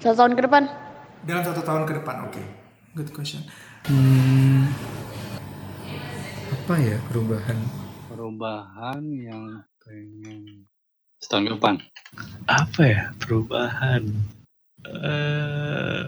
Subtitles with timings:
[0.00, 0.62] Satu tahun ke depan?
[1.28, 2.42] Dalam satu tahun ke depan, oke.
[2.96, 3.44] Good question.
[3.84, 4.66] Hmm,
[6.50, 7.58] apa ya perubahan?
[8.08, 10.64] Perubahan yang pengen
[11.20, 11.74] setahun ke depan.
[12.48, 14.02] Apa ya perubahan?
[14.88, 16.02] Eh,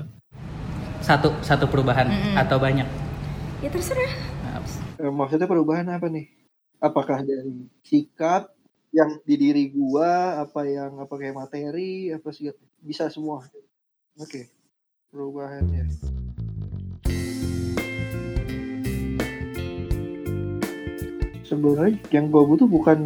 [1.02, 2.38] Satu satu perubahan Mm-mm.
[2.38, 2.86] atau banyak?
[3.61, 4.12] Ya terserah.
[5.02, 6.30] Eh, maksudnya perubahan apa nih?
[6.78, 8.55] Apakah dari sikap
[8.95, 12.48] yang di diri gua, apa yang apa kayak materi, apa sih
[12.80, 13.45] bisa semua.
[14.20, 14.48] Oke.
[15.12, 15.88] Perubahannya.
[21.44, 23.00] Sebenarnya yang gua butuh bukan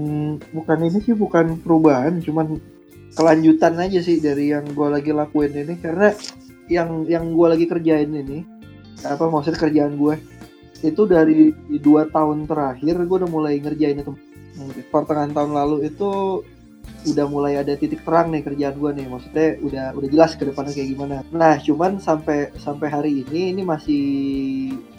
[0.54, 2.62] bukan ini sih bukan perubahan, cuman
[3.18, 6.14] kelanjutan aja sih dari yang gua lagi lakuin ini karena
[6.70, 8.56] yang yang gua lagi kerjain ini
[9.04, 10.14] apa maksudnya kerjaan gue
[10.80, 14.12] itu dari dua tahun terakhir gue udah mulai ngerjain itu
[14.88, 16.40] pertengahan tahun lalu itu
[17.06, 19.06] udah mulai ada titik terang nih kerjaan gue nih.
[19.06, 21.16] Maksudnya udah udah jelas ke depannya kayak gimana.
[21.30, 24.04] Nah cuman sampai sampai hari ini ini masih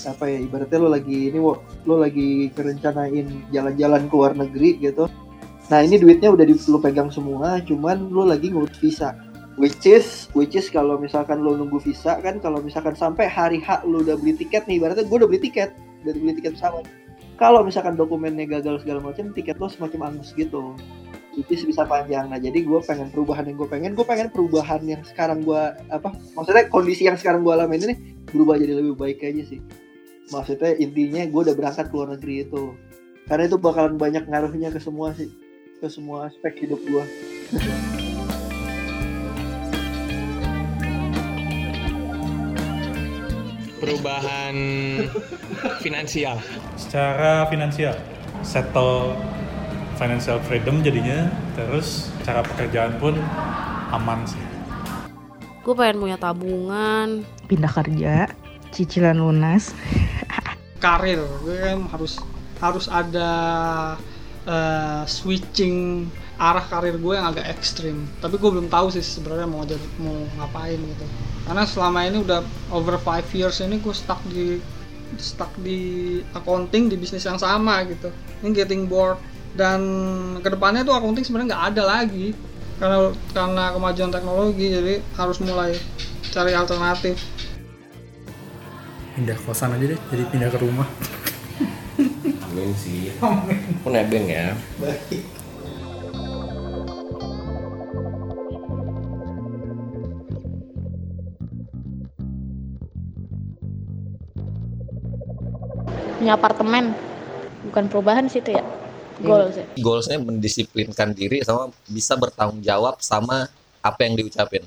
[0.07, 5.11] apa ya ibaratnya lo lagi ini wo, lo lagi kerencanain jalan-jalan ke luar negeri gitu.
[5.67, 9.11] Nah ini duitnya udah di, lo pegang semua cuman lo lagi ngurus visa.
[9.57, 13.83] Which is which is kalau misalkan lo nunggu visa kan kalau misalkan sampai hari H
[13.83, 16.85] lo udah beli tiket nih ibaratnya gue udah beli tiket udah beli tiket pesawat.
[17.37, 20.73] Kalau misalkan dokumennya gagal segala macam tiket lo semacam angus gitu
[21.37, 22.25] which is bisa panjang.
[22.33, 25.61] Nah jadi gue pengen perubahan yang gue pengen gue pengen perubahan yang sekarang gue
[25.93, 27.95] apa maksudnya kondisi yang sekarang gue alamin ini
[28.33, 29.61] berubah jadi lebih baik aja sih.
[30.33, 32.73] Maksudnya intinya gue udah berangkat ke luar negeri itu.
[33.29, 35.29] Karena itu bakalan banyak ngaruhnya ke semua sih
[35.77, 37.05] ke semua aspek hidup gue
[43.77, 44.55] perubahan
[45.85, 46.41] finansial.
[46.75, 47.93] Secara finansial
[48.41, 49.13] settle
[49.97, 51.27] financial freedom jadinya
[51.57, 53.17] terus cara pekerjaan pun
[53.91, 54.39] aman sih.
[55.65, 57.25] Gue pengen punya tabungan.
[57.47, 58.27] pindah kerja
[58.71, 59.73] cicilan lunas.
[60.83, 62.21] Karir gue kan harus
[62.61, 63.31] harus ada
[64.45, 66.05] eh, switching
[66.37, 68.05] arah karir gue yang agak ekstrim.
[68.21, 71.05] Tapi gue belum tahu sih sebenarnya mau jadi mau ngapain gitu.
[71.49, 74.61] Karena selama ini udah over five years ini gue stuck di
[75.17, 78.13] stuck di accounting di bisnis yang sama gitu.
[78.45, 79.17] Ini getting bored
[79.57, 79.81] dan
[80.39, 82.37] ke depannya tuh accounting sebenarnya nggak ada lagi
[82.77, 85.73] karena karena kemajuan teknologi jadi harus mulai
[86.29, 87.17] cari alternatif
[89.17, 90.85] Pindah kosan aja deh, jadi pindah ke rumah.
[92.45, 93.09] amin sih.
[93.17, 94.53] Aku nebeng ya.
[94.77, 95.25] baik
[106.21, 106.93] Punya apartemen.
[107.73, 108.76] Bukan perubahan sih itu ya.
[109.17, 109.65] Goals ya.
[109.81, 113.49] Goalsnya mendisiplinkan diri sama bisa bertanggung jawab sama
[113.81, 114.65] apa yang diucapin.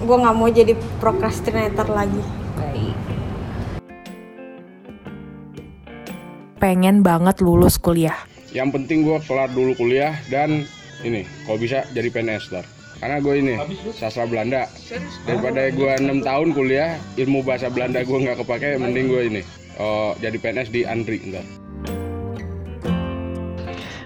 [0.00, 2.22] Gue nggak mau jadi procrastinator lagi.
[2.56, 3.10] baik
[6.60, 8.14] pengen banget lulus kuliah.
[8.52, 10.68] Yang penting gue kelar dulu kuliah dan
[11.00, 12.68] ini kalau bisa jadi PNS ntar.
[13.00, 13.54] Karena gue ini
[13.96, 14.68] sastra Belanda.
[15.24, 19.42] Daripada gue 6 tahun kuliah ilmu bahasa Belanda gue nggak kepake, mending gue ini
[19.80, 21.59] oh, jadi PNS di Andri ntar.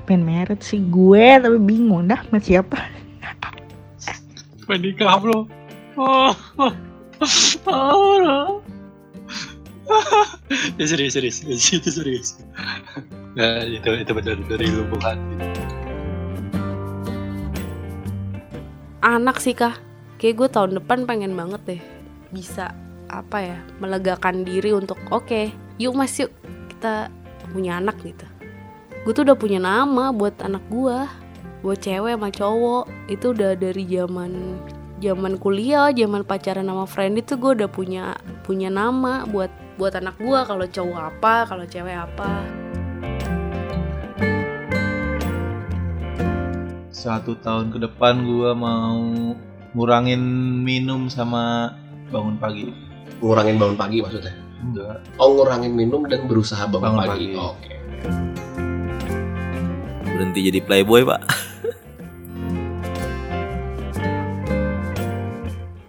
[0.05, 2.79] Pengen merit sih gue tapi bingung dah sama siapa
[4.65, 5.45] Menikah bro.
[5.95, 6.73] Oh, oh,
[7.69, 8.65] oh.
[10.81, 12.41] ya serius serius itu serius.
[13.37, 15.37] Nah, itu itu benar dari lubuk hati.
[19.05, 19.77] Anak sih kah.
[20.17, 21.83] Kayak gue tahun depan pengen banget deh
[22.33, 22.73] bisa
[23.13, 26.33] apa ya melegakan diri untuk oke yuk mas yuk
[26.73, 27.13] kita
[27.55, 28.27] punya anak gitu
[29.05, 30.97] gue tuh udah punya nama buat anak gue
[31.61, 34.57] buat cewek sama cowok itu udah dari zaman
[34.97, 38.17] zaman kuliah zaman pacaran sama friend itu gue udah punya
[38.49, 42.33] punya nama buat buat anak gue kalau cowok apa kalau cewek apa
[47.05, 48.97] Satu tahun ke depan gua mau
[49.77, 50.25] ngurangin
[50.65, 51.77] minum sama
[52.09, 52.73] bangun pagi.
[53.21, 54.33] Ngurangin bangun pagi maksudnya?
[54.65, 55.05] Enggak.
[55.21, 57.13] Oh ngurangin minum dan berusaha bangun, Bangun pagi.
[57.13, 57.29] pagi.
[57.37, 58.34] Oke.
[60.15, 61.23] Berhenti jadi playboy, Pak.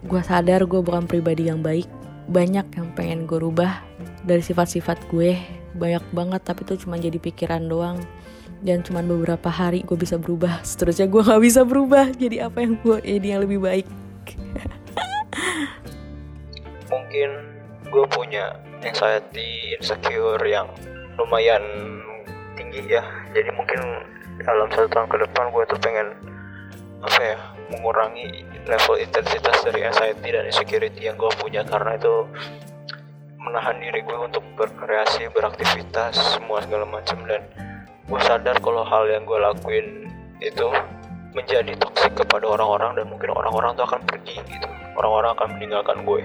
[0.10, 1.86] Gue sadar gue bukan pribadi yang baik.
[2.26, 3.86] Banyak yang pengen gue rubah
[4.26, 5.38] dari sifat-sifat gue.
[5.78, 8.02] Banyak banget tapi itu cuma jadi pikiran doang.
[8.66, 10.66] Dan cuma beberapa hari gue bisa berubah.
[10.66, 12.10] Seterusnya gue gak bisa berubah.
[12.18, 13.86] Jadi apa yang gue ini yang lebih baik.
[17.16, 17.30] mungkin
[17.92, 20.68] gue punya anxiety insecure yang
[21.16, 21.64] lumayan
[22.56, 23.04] tinggi ya.
[23.36, 23.80] Jadi mungkin
[24.44, 26.08] dalam satu tahun ke depan gue tuh pengen
[27.06, 27.38] apa ya
[27.70, 31.62] mengurangi level intensitas dari anxiety dan insecurity yang gue punya.
[31.68, 32.26] Karena itu
[33.38, 37.22] menahan diri gue untuk berkreasi, beraktivitas, semua segala macam.
[37.30, 37.46] Dan
[38.10, 40.10] gue sadar kalau hal yang gue lakuin
[40.42, 40.68] itu
[41.36, 46.24] menjadi toksik kepada orang-orang dan mungkin orang-orang tuh akan pergi gitu, orang-orang akan meninggalkan gue.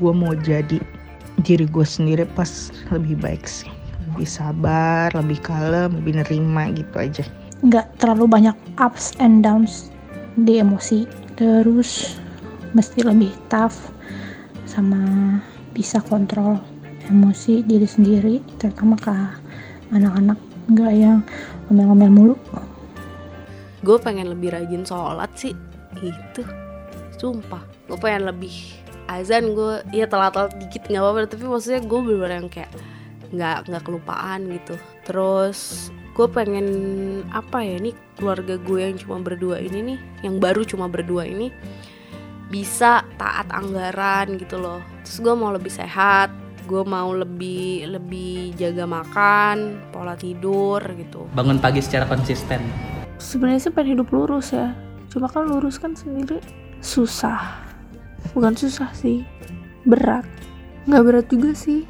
[0.00, 0.80] gue mau jadi
[1.44, 3.68] diri gue sendiri pas lebih baik sih
[4.14, 7.24] lebih sabar lebih kalem lebih nerima gitu aja.
[7.66, 9.90] Nggak terlalu banyak ups and downs
[10.38, 11.10] di emosi.
[11.34, 12.14] Terus
[12.78, 13.90] mesti lebih tough
[14.70, 15.02] sama
[15.74, 16.62] bisa kontrol
[17.10, 19.10] emosi diri sendiri terutama ke
[19.90, 20.38] anak-anak.
[20.70, 21.18] Nggak yang
[21.66, 22.34] ngomel-ngomel mulu.
[23.82, 25.52] Gue pengen lebih rajin sholat sih.
[25.98, 26.46] Itu
[27.18, 27.66] sumpah.
[27.90, 28.54] Gue pengen lebih
[29.10, 29.52] azan.
[29.52, 31.26] Gue ya telat-telat dikit nggak apa-apa.
[31.26, 32.70] Tapi maksudnya gue bener yang kayak
[33.32, 34.74] nggak nggak kelupaan gitu.
[35.06, 36.66] Terus gue pengen
[37.34, 41.50] apa ya nih keluarga gue yang cuma berdua ini nih yang baru cuma berdua ini
[42.52, 44.84] bisa taat anggaran gitu loh.
[45.06, 51.28] Terus gue mau lebih sehat gue mau lebih lebih jaga makan pola tidur gitu.
[51.36, 52.60] Bangun pagi secara konsisten.
[53.14, 54.74] sebenarnya sih pengen hidup lurus ya.
[55.08, 56.40] Cuma kan lurus kan sendiri
[56.80, 57.62] susah.
[58.32, 59.22] Bukan susah sih
[59.84, 60.24] berat.
[60.88, 61.84] Nggak berat juga sih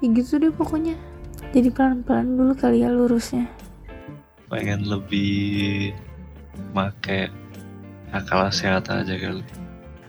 [0.00, 0.96] ya gitu deh pokoknya.
[1.50, 3.48] Jadi pelan-pelan dulu kali ya lurusnya.
[4.50, 5.94] Pengen lebih
[6.74, 7.30] make
[8.10, 9.44] akal sehat aja kali.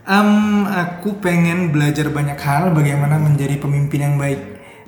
[0.09, 4.41] Am, aku pengen belajar banyak hal bagaimana menjadi pemimpin yang baik.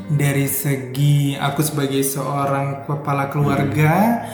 [0.09, 4.25] Dari segi aku sebagai seorang kepala keluarga,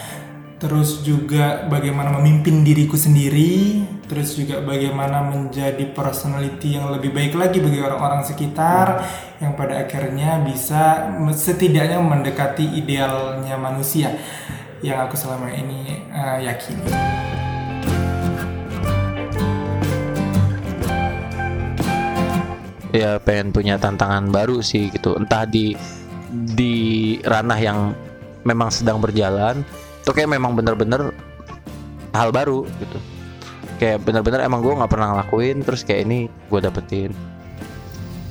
[0.57, 7.61] terus juga bagaimana memimpin diriku sendiri, terus juga bagaimana menjadi personality yang lebih baik lagi
[7.61, 9.06] bagi orang-orang sekitar
[9.38, 14.17] yang pada akhirnya bisa setidaknya mendekati idealnya manusia
[14.81, 16.89] yang aku selama ini eh, yakini.
[22.89, 25.77] ya pengen punya tantangan baru sih gitu entah di
[26.57, 27.94] di ranah yang
[28.41, 29.61] memang sedang berjalan
[30.01, 31.13] itu kayak memang bener-bener
[32.17, 33.19] hal baru gitu
[33.79, 36.19] kayak bener-bener emang gue nggak pernah ngelakuin terus kayak ini
[36.51, 37.11] gue dapetin.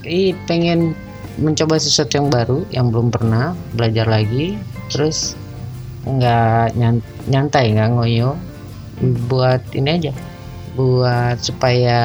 [0.04, 0.94] Ih, pengen
[1.40, 4.60] mencoba sesuatu yang baru yang belum pernah belajar lagi
[4.92, 5.34] terus
[6.04, 8.36] nggak nyan- nyantai nggak ngoyo.
[9.26, 10.12] Buat ini aja
[10.78, 11.98] buat supaya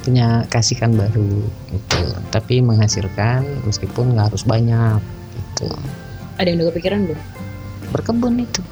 [0.00, 1.44] punya kasihkan baru
[1.74, 2.00] gitu.
[2.32, 5.02] Tapi menghasilkan meskipun nggak harus banyak
[5.36, 5.68] gitu.
[6.40, 7.20] Ada yang udah kepikiran belum?
[7.90, 8.62] berkebun itu